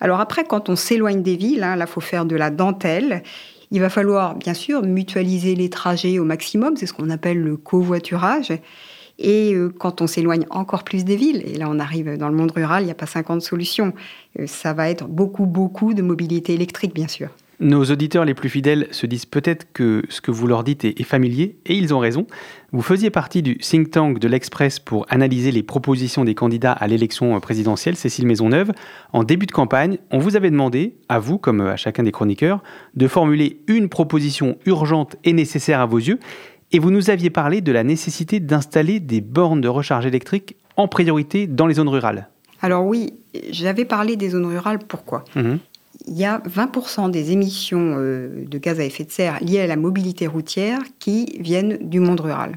Alors 0.00 0.20
après, 0.20 0.44
quand 0.44 0.68
on 0.68 0.76
s'éloigne 0.76 1.22
des 1.22 1.36
villes, 1.36 1.64
hein, 1.64 1.74
là, 1.74 1.86
faut 1.86 2.00
faire 2.00 2.24
de 2.24 2.36
la 2.36 2.50
dentelle. 2.50 3.22
Il 3.70 3.80
va 3.80 3.90
falloir, 3.90 4.34
bien 4.34 4.54
sûr, 4.54 4.82
mutualiser 4.82 5.54
les 5.54 5.68
trajets 5.68 6.18
au 6.18 6.24
maximum, 6.24 6.76
c'est 6.76 6.86
ce 6.86 6.94
qu'on 6.94 7.10
appelle 7.10 7.40
le 7.40 7.56
covoiturage. 7.56 8.52
Et 9.18 9.52
euh, 9.54 9.68
quand 9.76 10.00
on 10.00 10.06
s'éloigne 10.06 10.46
encore 10.50 10.84
plus 10.84 11.04
des 11.04 11.16
villes, 11.16 11.42
et 11.44 11.54
là 11.54 11.66
on 11.68 11.78
arrive 11.78 12.16
dans 12.16 12.28
le 12.28 12.36
monde 12.36 12.52
rural, 12.52 12.82
il 12.82 12.86
n'y 12.86 12.92
a 12.92 12.94
pas 12.94 13.06
50 13.06 13.42
solutions, 13.42 13.92
euh, 14.38 14.46
ça 14.46 14.72
va 14.72 14.88
être 14.88 15.06
beaucoup, 15.06 15.46
beaucoup 15.46 15.92
de 15.92 16.02
mobilité 16.02 16.54
électrique, 16.54 16.94
bien 16.94 17.08
sûr. 17.08 17.28
Nos 17.60 17.84
auditeurs 17.86 18.24
les 18.24 18.34
plus 18.34 18.48
fidèles 18.48 18.86
se 18.92 19.04
disent 19.04 19.26
peut-être 19.26 19.72
que 19.72 20.04
ce 20.10 20.20
que 20.20 20.30
vous 20.30 20.46
leur 20.46 20.62
dites 20.62 20.84
est, 20.84 21.02
familier, 21.02 21.56
et 21.66 21.74
ils 21.74 21.92
ont 21.92 21.98
raison. 21.98 22.28
Vous 22.70 22.82
faisiez 22.82 23.10
partie 23.10 23.42
du 23.42 23.56
think 23.56 23.90
tank 23.90 24.20
de 24.20 24.28
l'Express 24.28 24.78
pour 24.78 25.06
analyser 25.08 25.50
les 25.50 25.64
propositions 25.64 26.24
des 26.24 26.36
candidats 26.36 26.70
à 26.70 26.86
l'élection 26.86 27.38
présidentielle, 27.40 27.96
Cécile 27.96 28.28
Maisonneuve. 28.28 28.70
En 29.12 29.24
début 29.24 29.46
de 29.46 29.52
campagne, 29.52 29.98
on 30.12 30.18
vous 30.18 30.36
avait 30.36 30.52
demandé, 30.52 30.94
à 31.08 31.18
vous 31.18 31.38
comme 31.38 31.60
à 31.62 31.74
chacun 31.74 32.04
des 32.04 32.12
chroniqueurs, 32.12 32.62
de 32.94 33.08
formuler 33.08 33.60
une 33.66 33.88
proposition 33.88 34.56
urgente 34.64 35.16
et 35.24 35.32
nécessaire 35.32 35.80
à 35.80 35.86
vos 35.86 35.98
yeux, 35.98 36.20
et 36.70 36.78
vous 36.78 36.92
nous 36.92 37.10
aviez 37.10 37.30
parlé 37.30 37.60
de 37.60 37.72
la 37.72 37.82
nécessité 37.82 38.38
d'installer 38.38 39.00
des 39.00 39.20
bornes 39.20 39.60
de 39.60 39.68
recharge 39.68 40.06
électrique 40.06 40.54
en 40.76 40.86
priorité 40.86 41.48
dans 41.48 41.66
les 41.66 41.74
zones 41.74 41.88
rurales. 41.88 42.28
Alors 42.62 42.86
oui, 42.86 43.14
j'avais 43.50 43.84
parlé 43.84 44.14
des 44.14 44.30
zones 44.30 44.46
rurales, 44.46 44.78
pourquoi? 44.78 45.24
Mhm 45.34 45.58
il 46.06 46.16
y 46.16 46.24
a 46.24 46.38
20% 46.40 47.10
des 47.10 47.32
émissions 47.32 47.96
euh, 47.98 48.44
de 48.46 48.58
gaz 48.58 48.80
à 48.80 48.84
effet 48.84 49.04
de 49.04 49.10
serre 49.10 49.38
liées 49.42 49.60
à 49.60 49.66
la 49.66 49.76
mobilité 49.76 50.26
routière 50.26 50.80
qui 50.98 51.38
viennent 51.40 51.78
du 51.80 52.00
monde 52.00 52.20
rural. 52.20 52.56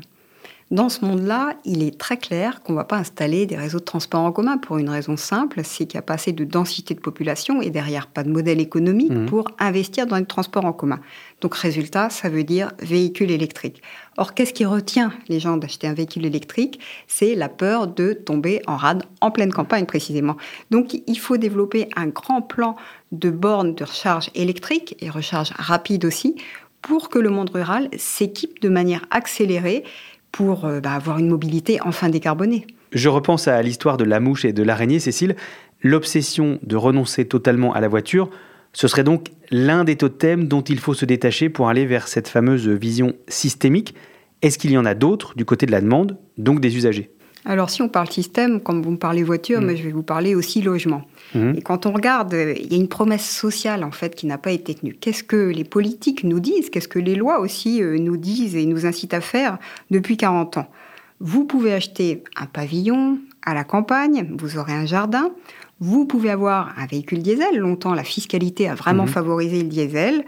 Dans 0.71 0.87
ce 0.87 1.03
monde-là, 1.03 1.55
il 1.65 1.83
est 1.83 1.99
très 1.99 2.15
clair 2.15 2.63
qu'on 2.63 2.71
ne 2.71 2.77
va 2.77 2.85
pas 2.85 2.95
installer 2.95 3.45
des 3.45 3.57
réseaux 3.57 3.79
de 3.79 3.83
transport 3.83 4.21
en 4.21 4.31
commun 4.31 4.57
pour 4.57 4.77
une 4.77 4.89
raison 4.89 5.17
simple, 5.17 5.59
c'est 5.65 5.85
qu'il 5.85 5.97
n'y 5.97 5.99
a 5.99 6.01
pas 6.01 6.13
assez 6.13 6.31
de 6.31 6.45
densité 6.45 6.93
de 6.93 7.01
population 7.01 7.61
et 7.61 7.69
derrière 7.69 8.07
pas 8.07 8.23
de 8.23 8.29
modèle 8.29 8.61
économique 8.61 9.11
mmh. 9.11 9.25
pour 9.25 9.49
investir 9.59 10.07
dans 10.07 10.15
les 10.15 10.25
transports 10.25 10.63
en 10.63 10.71
commun. 10.71 11.01
Donc 11.41 11.55
résultat, 11.55 12.09
ça 12.09 12.29
veut 12.29 12.45
dire 12.45 12.71
véhicule 12.79 13.31
électrique. 13.31 13.81
Or, 14.15 14.33
qu'est-ce 14.33 14.53
qui 14.53 14.63
retient 14.63 15.11
les 15.27 15.41
gens 15.41 15.57
d'acheter 15.57 15.87
un 15.87 15.93
véhicule 15.93 16.25
électrique? 16.25 16.79
C'est 17.05 17.35
la 17.35 17.49
peur 17.49 17.87
de 17.87 18.13
tomber 18.13 18.61
en 18.65 18.77
rade 18.77 19.03
en 19.19 19.29
pleine 19.29 19.51
campagne 19.51 19.85
précisément. 19.85 20.37
Donc 20.69 21.01
il 21.05 21.19
faut 21.19 21.35
développer 21.35 21.89
un 21.97 22.07
grand 22.07 22.41
plan 22.41 22.77
de 23.11 23.29
bornes 23.29 23.75
de 23.75 23.83
recharge 23.83 24.29
électrique 24.35 24.95
et 25.01 25.09
recharge 25.09 25.51
rapide 25.57 26.05
aussi 26.05 26.37
pour 26.81 27.09
que 27.09 27.19
le 27.19 27.29
monde 27.29 27.51
rural 27.51 27.89
s'équipe 27.97 28.61
de 28.61 28.69
manière 28.69 29.05
accélérée 29.11 29.83
pour 30.31 30.65
euh, 30.65 30.79
bah, 30.79 30.93
avoir 30.93 31.19
une 31.19 31.27
mobilité 31.27 31.79
enfin 31.83 32.09
décarbonée. 32.09 32.65
Je 32.91 33.09
repense 33.09 33.47
à 33.47 33.61
l'histoire 33.61 33.97
de 33.97 34.03
la 34.03 34.19
mouche 34.19 34.45
et 34.45 34.53
de 34.53 34.63
l'araignée, 34.63 34.99
Cécile. 34.99 35.35
L'obsession 35.81 36.59
de 36.63 36.75
renoncer 36.75 37.25
totalement 37.25 37.73
à 37.73 37.81
la 37.81 37.87
voiture, 37.87 38.29
ce 38.73 38.87
serait 38.87 39.03
donc 39.03 39.29
l'un 39.49 39.83
des 39.83 39.95
totems 39.95 40.47
dont 40.47 40.61
il 40.61 40.79
faut 40.79 40.93
se 40.93 41.05
détacher 41.05 41.49
pour 41.49 41.69
aller 41.69 41.85
vers 41.85 42.07
cette 42.07 42.27
fameuse 42.27 42.67
vision 42.67 43.13
systémique. 43.27 43.95
Est-ce 44.41 44.57
qu'il 44.57 44.71
y 44.71 44.77
en 44.77 44.85
a 44.85 44.93
d'autres 44.93 45.35
du 45.35 45.45
côté 45.45 45.65
de 45.65 45.71
la 45.71 45.81
demande, 45.81 46.17
donc 46.37 46.61
des 46.61 46.75
usagers? 46.75 47.11
Alors, 47.45 47.69
si 47.69 47.81
on 47.81 47.89
parle 47.89 48.09
système, 48.09 48.61
comme 48.61 48.81
vous 48.81 48.91
me 48.91 48.97
parlez 48.97 49.23
voiture, 49.23 49.61
mm. 49.61 49.65
mais 49.65 49.75
je 49.75 49.83
vais 49.83 49.91
vous 49.91 50.03
parler 50.03 50.35
aussi 50.35 50.61
logement. 50.61 51.03
Mm. 51.33 51.53
Et 51.57 51.61
quand 51.61 51.85
on 51.85 51.91
regarde, 51.91 52.33
il 52.33 52.71
y 52.71 52.75
a 52.75 52.77
une 52.77 52.87
promesse 52.87 53.27
sociale, 53.27 53.83
en 53.83 53.91
fait, 53.91 54.15
qui 54.15 54.27
n'a 54.27 54.37
pas 54.37 54.51
été 54.51 54.75
tenue. 54.75 54.93
Qu'est-ce 54.93 55.23
que 55.23 55.49
les 55.49 55.63
politiques 55.63 56.23
nous 56.23 56.39
disent? 56.39 56.69
Qu'est-ce 56.69 56.87
que 56.87 56.99
les 56.99 57.15
lois 57.15 57.39
aussi 57.39 57.81
euh, 57.81 57.97
nous 57.97 58.17
disent 58.17 58.55
et 58.55 58.65
nous 58.65 58.85
incitent 58.85 59.13
à 59.13 59.21
faire 59.21 59.57
depuis 59.89 60.17
40 60.17 60.57
ans? 60.57 60.67
Vous 61.19 61.45
pouvez 61.45 61.73
acheter 61.73 62.23
un 62.35 62.45
pavillon 62.45 63.19
à 63.43 63.53
la 63.53 63.63
campagne, 63.63 64.27
vous 64.37 64.57
aurez 64.57 64.73
un 64.73 64.85
jardin, 64.85 65.31
vous 65.79 66.05
pouvez 66.05 66.29
avoir 66.29 66.73
un 66.77 66.85
véhicule 66.85 67.23
diesel. 67.23 67.57
Longtemps, 67.57 67.93
la 67.93 68.03
fiscalité 68.03 68.67
a 68.67 68.75
vraiment 68.75 69.05
mm-hmm. 69.05 69.09
favorisé 69.09 69.63
le 69.63 69.69
diesel. 69.69 70.25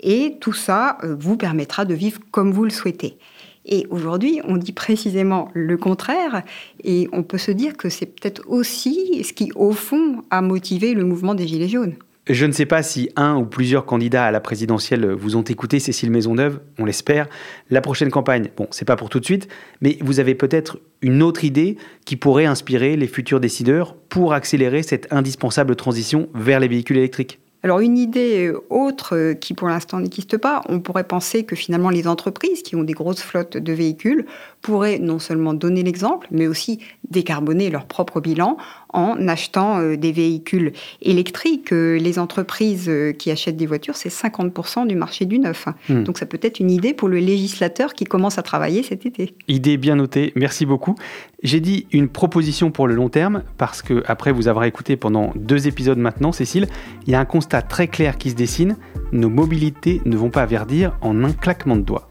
Et 0.00 0.36
tout 0.40 0.52
ça 0.52 0.98
euh, 1.04 1.16
vous 1.18 1.36
permettra 1.36 1.84
de 1.84 1.94
vivre 1.94 2.20
comme 2.32 2.52
vous 2.52 2.64
le 2.64 2.70
souhaitez. 2.70 3.18
Et 3.66 3.86
aujourd'hui, 3.90 4.40
on 4.44 4.56
dit 4.56 4.72
précisément 4.72 5.50
le 5.52 5.76
contraire, 5.76 6.42
et 6.84 7.08
on 7.12 7.22
peut 7.24 7.38
se 7.38 7.50
dire 7.50 7.76
que 7.76 7.88
c'est 7.88 8.06
peut-être 8.06 8.42
aussi 8.46 9.24
ce 9.24 9.32
qui, 9.32 9.50
au 9.56 9.72
fond, 9.72 10.22
a 10.30 10.40
motivé 10.40 10.94
le 10.94 11.04
mouvement 11.04 11.34
des 11.34 11.48
Gilets 11.48 11.68
jaunes. 11.68 11.96
Je 12.28 12.44
ne 12.44 12.50
sais 12.50 12.66
pas 12.66 12.82
si 12.82 13.08
un 13.14 13.36
ou 13.36 13.44
plusieurs 13.44 13.86
candidats 13.86 14.24
à 14.24 14.30
la 14.32 14.40
présidentielle 14.40 15.12
vous 15.12 15.36
ont 15.36 15.42
écouté, 15.42 15.78
Cécile 15.78 16.10
Maisonneuve, 16.10 16.60
on 16.76 16.84
l'espère. 16.84 17.28
La 17.70 17.80
prochaine 17.80 18.10
campagne, 18.10 18.50
bon, 18.56 18.66
c'est 18.72 18.84
pas 18.84 18.96
pour 18.96 19.10
tout 19.10 19.20
de 19.20 19.24
suite, 19.24 19.46
mais 19.80 19.96
vous 20.00 20.18
avez 20.18 20.34
peut-être 20.34 20.78
une 21.02 21.22
autre 21.22 21.44
idée 21.44 21.76
qui 22.04 22.16
pourrait 22.16 22.46
inspirer 22.46 22.96
les 22.96 23.06
futurs 23.06 23.38
décideurs 23.38 23.94
pour 24.08 24.32
accélérer 24.32 24.82
cette 24.82 25.12
indispensable 25.12 25.76
transition 25.76 26.28
vers 26.34 26.58
les 26.58 26.66
véhicules 26.66 26.96
électriques. 26.96 27.38
Alors 27.62 27.80
une 27.80 27.98
idée 27.98 28.46
euh, 28.46 28.60
autre 28.70 29.16
euh, 29.16 29.34
qui 29.34 29.54
pour 29.54 29.68
l'instant 29.68 29.98
n'existe 29.98 30.36
pas, 30.36 30.62
on 30.68 30.80
pourrait 30.80 31.06
penser 31.06 31.44
que 31.44 31.56
finalement 31.56 31.90
les 31.90 32.06
entreprises 32.06 32.62
qui 32.62 32.76
ont 32.76 32.84
des 32.84 32.92
grosses 32.92 33.22
flottes 33.22 33.56
de 33.56 33.72
véhicules 33.72 34.26
pourraient 34.62 34.98
non 34.98 35.18
seulement 35.18 35.54
donner 35.54 35.82
l'exemple, 35.82 36.28
mais 36.30 36.46
aussi 36.46 36.80
décarboner 37.10 37.70
leur 37.70 37.86
propre 37.86 38.20
bilan 38.20 38.56
en 38.90 39.28
achetant 39.28 39.78
euh, 39.78 39.96
des 39.96 40.12
véhicules 40.12 40.72
électriques. 41.02 41.70
Les 41.70 42.18
entreprises 42.18 42.90
qui 43.18 43.30
achètent 43.30 43.56
des 43.56 43.66
voitures, 43.66 43.96
c'est 43.96 44.08
50% 44.08 44.86
du 44.86 44.96
marché 44.96 45.24
du 45.24 45.38
neuf. 45.38 45.66
Hmm. 45.88 46.04
Donc 46.04 46.18
ça 46.18 46.26
peut 46.26 46.38
être 46.42 46.60
une 46.60 46.70
idée 46.70 46.94
pour 46.94 47.08
le 47.08 47.18
législateur 47.18 47.94
qui 47.94 48.04
commence 48.04 48.38
à 48.38 48.42
travailler 48.42 48.82
cet 48.82 49.06
été. 49.06 49.34
Idée 49.48 49.76
bien 49.76 49.96
notée, 49.96 50.32
merci 50.36 50.66
beaucoup. 50.66 50.94
J'ai 51.42 51.60
dit 51.60 51.86
une 51.92 52.08
proposition 52.08 52.70
pour 52.70 52.88
le 52.88 52.94
long 52.94 53.08
terme 53.08 53.42
parce 53.58 53.82
que 53.82 54.02
après 54.06 54.32
vous 54.32 54.48
avoir 54.48 54.64
écouté 54.64 54.96
pendant 54.96 55.32
deux 55.36 55.68
épisodes 55.68 55.98
maintenant, 55.98 56.32
Cécile, 56.32 56.66
il 57.06 57.12
y 57.12 57.14
a 57.14 57.20
un 57.20 57.24
constat 57.24 57.62
très 57.62 57.88
clair 57.88 58.16
qui 58.18 58.30
se 58.30 58.34
dessine. 58.34 58.76
Nos 59.12 59.30
mobilités 59.30 60.00
ne 60.04 60.16
vont 60.16 60.30
pas 60.30 60.46
verdir 60.46 60.96
en 61.00 61.24
un 61.24 61.32
claquement 61.32 61.76
de 61.76 61.82
doigts. 61.82 62.10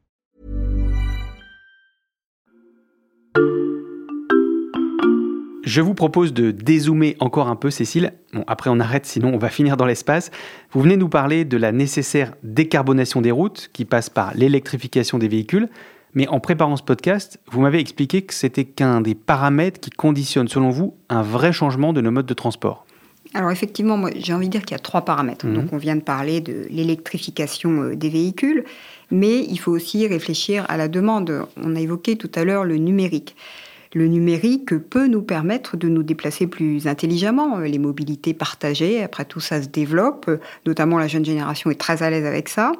Je 5.63 5.79
vous 5.79 5.93
propose 5.93 6.33
de 6.33 6.51
dézoomer 6.51 7.15
encore 7.21 7.47
un 7.47 7.55
peu, 7.55 7.69
Cécile. 7.69 8.11
Bon, 8.33 8.43
après 8.47 8.69
on 8.69 8.79
arrête, 8.81 9.05
sinon 9.05 9.33
on 9.33 9.37
va 9.37 9.47
finir 9.49 9.77
dans 9.77 9.85
l'espace. 9.85 10.29
Vous 10.71 10.81
venez 10.81 10.97
nous 10.97 11.07
parler 11.07 11.45
de 11.45 11.55
la 11.55 11.71
nécessaire 11.71 12.33
décarbonation 12.43 13.21
des 13.21 13.31
routes 13.31 13.69
qui 13.71 13.85
passe 13.85 14.09
par 14.09 14.33
l'électrification 14.33 15.17
des 15.17 15.29
véhicules. 15.29 15.69
Mais 16.13 16.27
en 16.27 16.41
préparant 16.41 16.75
ce 16.75 16.83
podcast, 16.83 17.39
vous 17.49 17.61
m'avez 17.61 17.79
expliqué 17.79 18.23
que 18.23 18.33
c'était 18.33 18.65
qu'un 18.65 18.99
des 18.99 19.15
paramètres 19.15 19.79
qui 19.79 19.91
conditionne, 19.91 20.49
selon 20.49 20.71
vous, 20.71 20.97
un 21.07 21.21
vrai 21.21 21.53
changement 21.53 21.93
de 21.93 22.01
nos 22.01 22.11
modes 22.11 22.25
de 22.25 22.33
transport. 22.33 22.85
Alors 23.33 23.51
effectivement, 23.51 23.97
moi 23.97 24.09
j'ai 24.15 24.33
envie 24.33 24.47
de 24.47 24.51
dire 24.51 24.61
qu'il 24.61 24.71
y 24.71 24.79
a 24.79 24.79
trois 24.79 25.05
paramètres. 25.05 25.45
Mhm. 25.45 25.53
Donc 25.53 25.73
on 25.73 25.77
vient 25.77 25.95
de 25.95 26.01
parler 26.01 26.41
de 26.41 26.67
l'électrification 26.69 27.83
euh, 27.83 27.95
des 27.95 28.09
véhicules, 28.09 28.65
mais 29.09 29.39
il 29.39 29.57
faut 29.57 29.71
aussi 29.71 30.07
réfléchir 30.07 30.65
à 30.69 30.77
la 30.77 30.87
demande. 30.87 31.45
On 31.57 31.75
a 31.75 31.79
évoqué 31.79 32.17
tout 32.17 32.31
à 32.35 32.43
l'heure 32.43 32.63
le 32.63 32.77
numérique. 32.77 33.35
Le 33.93 34.07
numérique 34.07 34.77
peut 34.77 35.07
nous 35.07 35.21
permettre 35.21 35.75
de 35.75 35.89
nous 35.89 36.03
déplacer 36.03 36.47
plus 36.47 36.87
intelligemment. 36.87 37.59
Les 37.59 37.77
mobilités 37.77 38.33
partagées, 38.33 39.03
après 39.03 39.25
tout 39.25 39.41
ça 39.41 39.61
se 39.61 39.67
développe, 39.67 40.31
notamment 40.65 40.97
la 40.97 41.07
jeune 41.07 41.25
génération 41.25 41.69
est 41.69 41.79
très 41.79 42.01
à 42.01 42.09
l'aise 42.09 42.25
avec 42.25 42.47
ça. 42.47 42.71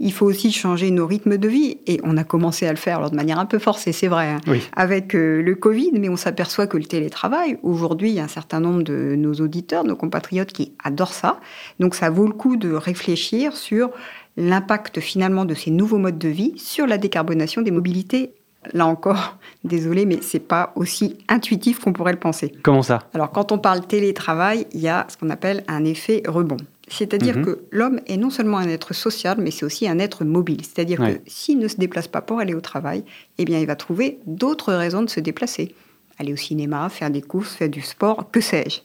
Il 0.00 0.12
faut 0.12 0.26
aussi 0.26 0.50
changer 0.50 0.90
nos 0.90 1.06
rythmes 1.06 1.36
de 1.36 1.48
vie 1.48 1.78
et 1.86 2.00
on 2.02 2.16
a 2.16 2.24
commencé 2.24 2.66
à 2.66 2.70
le 2.70 2.76
faire 2.76 2.98
alors 2.98 3.10
de 3.10 3.16
manière 3.16 3.38
un 3.38 3.46
peu 3.46 3.60
forcée, 3.60 3.92
c'est 3.92 4.08
vrai, 4.08 4.28
hein, 4.28 4.40
avec 4.74 5.14
euh, 5.14 5.40
le 5.40 5.54
Covid, 5.54 5.92
mais 5.94 6.08
on 6.08 6.16
s'aperçoit 6.16 6.66
que 6.66 6.76
le 6.76 6.84
télétravail, 6.84 7.58
aujourd'hui, 7.62 8.10
il 8.10 8.16
y 8.16 8.20
a 8.20 8.24
un 8.24 8.28
certain 8.28 8.58
nombre 8.58 8.82
de 8.82 9.14
nos 9.16 9.34
auditeurs, 9.34 9.84
nos 9.84 9.96
compatriotes 9.96 10.52
qui 10.52 10.72
adorent 10.82 11.14
ça. 11.14 11.40
Donc 11.78 11.94
ça 11.94 12.10
vaut 12.10 12.26
le 12.26 12.32
coup 12.32 12.56
de 12.56 12.72
réfléchir 12.72 13.56
sur 13.56 13.90
l'impact 14.36 15.00
finalement 15.00 15.44
de 15.44 15.54
ces 15.54 15.70
nouveaux 15.70 15.98
modes 15.98 16.18
de 16.18 16.28
vie 16.28 16.54
sur 16.58 16.86
la 16.86 16.98
décarbonation 16.98 17.62
des 17.62 17.70
mobilités 17.70 18.32
Là 18.72 18.86
encore, 18.86 19.36
désolé, 19.64 20.06
mais 20.06 20.18
c'est 20.22 20.40
pas 20.40 20.72
aussi 20.76 21.18
intuitif 21.28 21.80
qu'on 21.80 21.92
pourrait 21.92 22.12
le 22.12 22.18
penser. 22.18 22.52
Comment 22.62 22.82
ça? 22.82 23.00
Alors, 23.14 23.30
quand 23.30 23.52
on 23.52 23.58
parle 23.58 23.86
télétravail, 23.86 24.66
il 24.72 24.80
y 24.80 24.88
a 24.88 25.06
ce 25.08 25.16
qu'on 25.16 25.30
appelle 25.30 25.64
un 25.68 25.84
effet 25.84 26.22
rebond. 26.26 26.56
C'est-à-dire 26.88 27.38
mhm. 27.38 27.44
que 27.44 27.58
l'homme 27.72 28.00
est 28.06 28.16
non 28.16 28.30
seulement 28.30 28.58
un 28.58 28.68
être 28.68 28.94
social, 28.94 29.38
mais 29.40 29.50
c'est 29.50 29.64
aussi 29.64 29.88
un 29.88 29.98
être 29.98 30.24
mobile. 30.24 30.60
C'est-à-dire 30.62 30.98
que 30.98 31.20
s'il 31.26 31.58
ne 31.58 31.66
se 31.66 31.76
déplace 31.76 32.06
pas 32.06 32.20
pour 32.20 32.38
aller 32.38 32.54
au 32.54 32.60
travail, 32.60 33.04
eh 33.38 33.44
bien, 33.44 33.58
il 33.58 33.66
va 33.66 33.74
trouver 33.74 34.20
d'autres 34.26 34.72
raisons 34.72 35.02
de 35.02 35.10
se 35.10 35.20
déplacer. 35.20 35.74
aller 36.18 36.32
au 36.32 36.36
cinéma, 36.36 36.88
faire 36.88 37.10
des 37.10 37.20
courses, 37.20 37.54
faire 37.54 37.68
du 37.68 37.82
sport, 37.82 38.30
que 38.30 38.40
sais-je. 38.40 38.80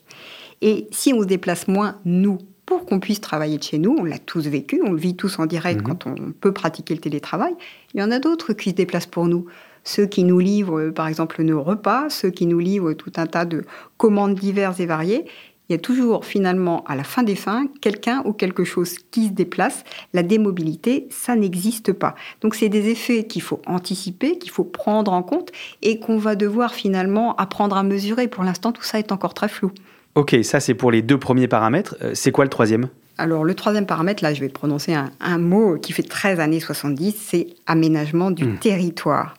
Et 0.62 0.88
si 0.92 1.13
on 1.13 1.22
se 1.22 1.28
déplace 1.28 1.68
moins, 1.68 2.00
nous, 2.04 2.40
pour 2.72 2.86
qu'on 2.86 3.01
puisse 3.01 3.20
travailler 3.20 3.58
de 3.58 3.63
chez 3.63 3.78
nous, 3.78 3.98
on 4.00 4.06
l'a 4.06 4.18
tous 4.18 4.48
vécu, 4.48 4.82
on 4.82 4.94
le 4.94 4.98
vit 4.98 5.18
tous 5.18 5.40
en 5.40 5.46
direct 5.46 5.82
mhm. 5.82 5.88
quand 5.88 6.08
on 6.08 6.32
peut 6.32 6.54
pratiquer 6.54 6.94
le 6.94 7.01
télétravail, 7.01 7.54
il 7.94 8.00
y 8.00 8.04
en 8.04 8.12
a 8.12 8.20
d'autres 8.20 8.54
qui 8.54 8.70
se 8.70 8.75
déplacent 8.75 9.08
pour 9.08 9.28
nous. 9.28 9.46
Ceux 9.84 10.06
qui 10.06 10.24
nous 10.24 10.40
livrent, 10.40 10.90
par 10.92 11.08
exemple, 11.08 11.44
nos 11.44 11.62
repas, 11.62 12.10
ceux 12.10 12.30
qui 12.30 12.46
nous 12.46 12.60
livrent 12.60 12.94
tout 12.94 13.12
un 13.18 13.25
tas 13.25 13.44
de 13.44 13.66
commandes 13.98 14.36
diverses 14.36 14.80
et 14.80 14.86
variées, 14.86 15.25
il 15.68 15.74
y 15.74 15.75
a 15.75 15.80
toujours 15.80 16.24
finalement, 16.24 16.86
à 16.86 16.96
la 16.96 17.04
fin 17.04 17.24
des 17.24 17.36
fins, 17.36 17.66
quelqu'un 17.82 18.22
ou 18.24 18.32
quelque 18.32 18.63
chose 18.63 19.00
qui 19.12 19.28
se 19.28 19.34
déplace. 19.34 19.84
La 20.13 20.24
démobilité, 20.24 21.08
ça 21.10 21.36
n'existe 21.36 21.92
pas. 21.92 22.16
Donc 22.40 22.56
c'est 22.56 22.70
des 22.70 22.88
effets 22.88 23.25
qu'il 23.25 23.42
faut 23.42 23.62
anticiper, 23.66 24.38
qu'il 24.38 24.51
faut 24.51 24.63
prendre 24.63 25.12
en 25.12 25.24
compte 25.24 25.51
et 25.82 26.00
qu'on 26.00 26.18
va 26.18 26.38
devoir 26.38 26.74
finalement 26.74 27.36
apprendre 27.36 27.75
à 27.75 27.84
mesurer. 27.84 28.30
Pour 28.30 28.46
l'instant, 28.46 28.72
tout 28.72 28.84
ça 28.84 28.98
est 28.98 29.12
encore 29.12 29.34
très 29.34 29.50
flou. 29.50 29.72
Ok, 30.15 30.36
ça 30.44 30.60
c'est 30.60 30.74
pour 30.74 30.91
les 30.91 31.01
deux 31.01 31.18
premiers 31.18 31.48
paramètres. 31.48 31.96
Euh, 32.01 32.12
c'est 32.13 32.32
quoi 32.32 32.44
le 32.44 32.50
troisième? 32.50 32.89
Alors, 33.18 33.44
le 33.44 33.53
troisième 33.53 33.86
paramètre, 33.86 34.24
là, 34.24 34.34
je 34.34 34.41
vais 34.41 34.50
prononcer 34.50 34.96
un, 34.96 35.38
mot 35.38 35.77
qui 35.77 35.94
fait 35.94 36.01
13 36.01 36.39
années 36.39 36.60
70, 36.60 37.15
c'est 37.15 37.48
aménagement 37.68 38.32
du 38.32 38.46
hmm. 38.46 38.58
territoire. 38.58 39.36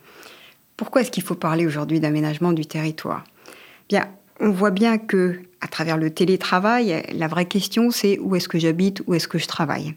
Pourquoi 0.77 1.01
est-ce 1.01 1.11
qu'il 1.11 1.23
faut 1.23 1.35
parler 1.35 1.67
aujourd'hui 1.67 1.99
d'aménagement 1.99 2.53
du 2.53 2.65
territoire? 2.65 3.25
Bien, 3.89 4.07
on 4.41 4.51
voit 4.51 4.71
bien 4.71 4.99
que 4.99 5.41
à 5.61 5.69
travers 5.69 5.97
le 5.97 6.11
télétravail, 6.11 7.05
la 7.13 7.29
vraie 7.29 7.47
question 7.47 7.91
c'est 7.91 8.19
où 8.19 8.35
est-ce 8.37 8.49
que 8.49 8.59
j'habite, 8.59 9.03
où 9.07 9.15
est-ce 9.15 9.29
que 9.29 9.39
je 9.39 9.47
travaille? 9.47 9.95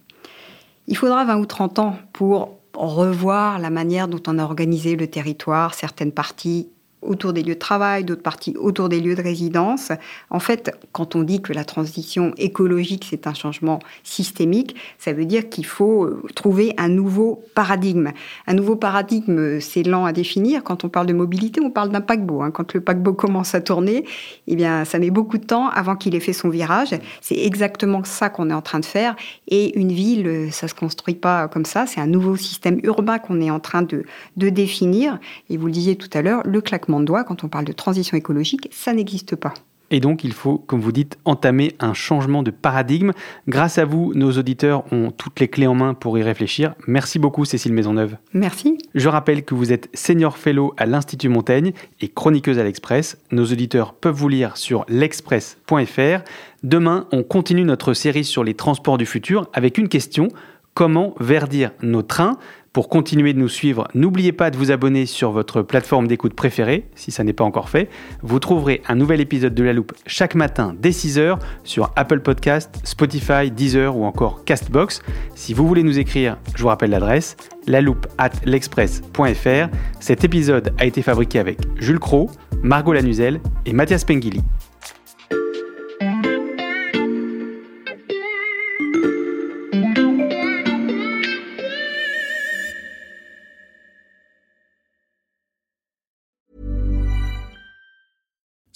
Il 0.87 0.97
faudra 0.97 1.25
20 1.25 1.37
ou 1.37 1.45
30 1.45 1.79
ans 1.79 1.97
pour 2.13 2.57
revoir 2.73 3.59
la 3.59 3.69
manière 3.69 4.07
dont 4.07 4.21
on 4.27 4.37
a 4.37 4.43
organisé 4.43 4.95
le 4.95 5.07
territoire, 5.07 5.73
certaines 5.73 6.11
parties 6.11 6.69
autour 7.05 7.33
des 7.33 7.43
lieux 7.43 7.55
de 7.55 7.59
travail, 7.59 8.03
d'autres 8.03 8.21
parties 8.21 8.55
autour 8.57 8.89
des 8.89 8.99
lieux 8.99 9.15
de 9.15 9.21
résidence. 9.21 9.91
En 10.29 10.39
fait, 10.39 10.71
quand 10.91 11.15
on 11.15 11.23
dit 11.23 11.41
que 11.41 11.53
la 11.53 11.65
transition 11.65 12.33
écologique, 12.37 13.07
c'est 13.09 13.27
un 13.27 13.33
changement 13.33 13.79
systémique, 14.03 14.75
ça 14.99 15.13
veut 15.13 15.25
dire 15.25 15.49
qu'il 15.49 15.65
faut 15.65 16.03
euh, 16.03 16.23
trouver 16.35 16.73
un 16.77 16.89
nouveau 16.89 17.43
paradigme. 17.53 18.11
Un 18.47 18.53
nouveau 18.53 18.75
paradigme, 18.75 19.59
c'est 19.59 19.83
lent 19.83 20.05
à 20.05 20.13
définir. 20.13 20.63
Quand 20.63 20.83
on 20.83 20.89
parle 20.89 21.07
de 21.07 21.13
mobilité, 21.13 21.61
on 21.61 21.71
parle 21.71 21.89
d'un 21.89 22.01
paquebot. 22.01 22.41
Hein. 22.41 22.51
Quand 22.51 22.73
le 22.73 22.81
paquebot 22.81 23.13
commence 23.25 23.55
à 23.55 23.61
tourner, 23.61 24.05
eh 24.47 24.55
bien, 24.55 24.85
ça 24.85 24.99
met 24.99 25.11
beaucoup 25.11 25.37
de 25.37 25.45
temps 25.45 25.69
avant 25.69 25.95
qu'il 25.95 26.15
ait 26.15 26.19
fait 26.19 26.33
son 26.33 26.49
virage. 26.49 26.95
C'est 27.21 27.37
exactement 27.37 28.03
ça 28.03 28.29
qu'on 28.29 28.49
est 28.49 28.53
en 28.53 28.61
train 28.61 28.79
de 28.79 28.85
faire. 28.85 29.15
Et 29.47 29.77
une 29.79 29.91
ville, 29.91 30.49
ça 30.51 30.67
se 30.67 30.73
construit 30.73 31.15
pas 31.15 31.47
comme 31.47 31.65
ça. 31.65 31.85
C'est 31.85 32.01
un 32.01 32.07
nouveau 32.07 32.35
système 32.35 32.79
urbain 32.83 33.19
qu'on 33.19 33.41
est 33.41 33.51
en 33.51 33.59
train 33.59 33.81
de, 33.81 34.03
de 34.37 34.49
définir. 34.49 35.19
Et 35.49 35.57
vous 35.57 35.67
le 35.67 35.71
disiez 35.71 35.95
tout 35.95 36.09
à 36.13 36.21
l'heure, 36.21 36.41
le 36.45 36.61
claquement 36.61 36.94
de 36.99 37.05
doigts, 37.05 37.23
quand 37.23 37.43
on 37.43 37.47
parle 37.47 37.65
de 37.65 37.73
transition 37.73 38.17
écologique, 38.17 38.69
ça 38.71 38.93
n'existe 38.93 39.35
pas. 39.35 39.53
Et 39.91 39.99
donc, 39.99 40.23
il 40.23 40.33
faut, 40.33 40.57
comme 40.57 40.79
vous 40.79 40.91
dites, 40.91 41.17
entamer 41.25 41.75
un 41.79 41.93
changement 41.93 42.41
de 42.41 42.51
paradigme. 42.51 43.11
Grâce 43.47 43.77
à 43.77 43.85
vous, 43.85 44.13
nos 44.15 44.31
auditeurs 44.31 44.83
ont 44.91 45.11
toutes 45.11 45.39
les 45.39 45.47
clés 45.47 45.67
en 45.67 45.75
main 45.75 45.93
pour 45.93 46.17
y 46.17 46.23
réfléchir. 46.23 46.73
Merci 46.87 47.19
beaucoup, 47.19 47.45
Cécile 47.45 47.73
Maisonneuve. 47.73 48.17
Merci. 48.33 48.79
Je 48.95 49.09
rappelle 49.09 49.45
que 49.45 49.53
vous 49.53 49.71
êtes 49.71 49.89
senior 49.93 50.37
fellow 50.37 50.73
à 50.77 50.85
l'Institut 50.87 51.29
Montaigne 51.29 51.73
et 52.01 52.07
chroniqueuse 52.07 52.57
à 52.57 52.63
l'Express. 52.63 53.17
Nos 53.31 53.45
auditeurs 53.45 53.93
peuvent 53.93 54.15
vous 54.15 54.29
lire 54.29 54.57
sur 54.57 54.85
l'express.fr. 54.89 56.23
Demain, 56.63 57.07
on 57.11 57.21
continue 57.21 57.63
notre 57.63 57.93
série 57.93 58.25
sur 58.25 58.43
les 58.43 58.55
transports 58.55 58.97
du 58.97 59.05
futur 59.05 59.47
avec 59.53 59.77
une 59.77 59.87
question 59.87 60.29
comment 60.73 61.15
verdir 61.19 61.71
nos 61.81 62.01
trains? 62.01 62.37
Pour 62.75 62.89
continuer 62.89 63.31
de 63.31 63.39
nous 63.39 63.47
suivre, 63.47 63.87
n'oubliez 63.93 64.33
pas 64.33 64.51
de 64.51 64.57
vous 64.57 64.69
abonner 64.69 65.05
sur 65.05 65.31
votre 65.31 65.61
plateforme 65.61 66.09
d'écoute 66.09 66.33
préférée, 66.33 66.89
si 66.93 67.09
ça 67.09 67.23
n'est 67.23 67.31
pas 67.31 67.45
encore 67.45 67.69
fait. 67.69 67.87
Vous 68.21 68.37
trouverez 68.39 68.81
un 68.89 68.95
nouvel 68.95 69.21
épisode 69.21 69.55
de 69.55 69.63
La 69.63 69.71
Loupe 69.71 69.93
chaque 70.05 70.35
matin 70.35 70.75
dès 70.77 70.89
6h 70.89 71.39
sur 71.63 71.93
Apple 71.95 72.19
Podcast, 72.19 72.75
Spotify, 72.83 73.49
Deezer 73.49 73.95
ou 73.95 74.03
encore 74.03 74.43
Castbox. 74.43 75.01
Si 75.35 75.53
vous 75.53 75.65
voulez 75.65 75.83
nous 75.83 75.99
écrire, 75.99 76.37
je 76.53 76.63
vous 76.63 76.67
rappelle 76.67 76.89
l'adresse, 76.89 77.37
loupe 77.65 78.07
at 78.17 78.31
l'express.fr. 78.43 79.69
Cet 80.01 80.25
épisode 80.25 80.73
a 80.77 80.83
été 80.83 81.01
fabriqué 81.01 81.39
avec 81.39 81.59
Jules 81.79 81.99
Cro, 81.99 82.29
Margot 82.61 82.91
Lanuzel 82.91 83.39
et 83.65 83.71
Mathias 83.71 84.03
Pengili. 84.03 84.41